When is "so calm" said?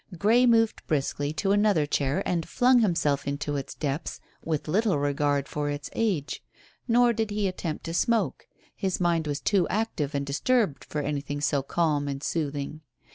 11.39-12.07